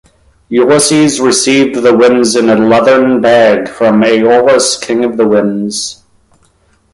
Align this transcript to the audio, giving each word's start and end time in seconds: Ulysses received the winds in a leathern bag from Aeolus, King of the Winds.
Ulysses 0.49 1.19
received 1.21 1.79
the 1.83 1.95
winds 1.95 2.35
in 2.35 2.49
a 2.49 2.55
leathern 2.55 3.21
bag 3.21 3.69
from 3.69 4.03
Aeolus, 4.03 4.75
King 4.79 5.05
of 5.05 5.15
the 5.15 5.27
Winds. 5.27 6.01